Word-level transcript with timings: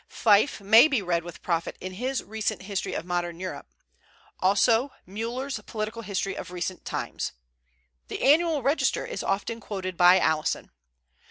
Fyffe 0.09 0.59
may 0.61 0.87
be 0.87 0.99
read 1.03 1.23
with 1.23 1.43
profit 1.43 1.77
in 1.79 1.93
his 1.93 2.23
recent 2.23 2.63
history 2.63 2.95
of 2.95 3.05
Modern 3.05 3.39
Europe; 3.39 3.67
also 4.39 4.91
Müller's 5.07 5.59
Political 5.67 6.01
History 6.01 6.35
of 6.35 6.49
Recent 6.49 6.83
Times. 6.83 7.33
The 8.07 8.23
Annual 8.23 8.63
Register 8.63 9.05
is 9.05 9.21
often 9.21 9.59
quoted 9.59 9.97
by 9.97 10.17
Alison. 10.19 10.71